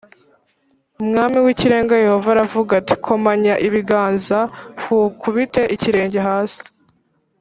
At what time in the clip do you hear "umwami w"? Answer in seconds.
1.01-1.47